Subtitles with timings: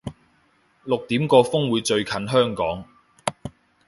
[0.85, 2.85] 六點個風會最近香港